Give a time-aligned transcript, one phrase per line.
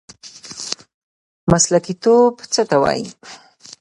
[1.51, 3.05] مسلکي توب څه ته وایي؟